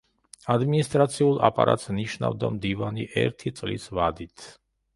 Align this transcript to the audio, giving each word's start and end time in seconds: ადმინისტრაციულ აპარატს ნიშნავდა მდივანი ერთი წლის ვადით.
ადმინისტრაციულ 0.53 1.37
აპარატს 1.49 1.91
ნიშნავდა 1.99 2.51
მდივანი 2.57 3.07
ერთი 3.27 3.55
წლის 3.61 3.89
ვადით. 3.99 4.51